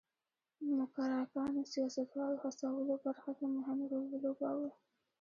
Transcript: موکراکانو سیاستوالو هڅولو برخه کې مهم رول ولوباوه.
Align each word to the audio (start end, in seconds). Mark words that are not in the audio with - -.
موکراکانو 0.77 1.61
سیاستوالو 1.73 2.41
هڅولو 2.43 2.95
برخه 3.05 3.31
کې 3.37 3.45
مهم 3.57 3.79
رول 3.91 4.05
ولوباوه. 4.09 4.69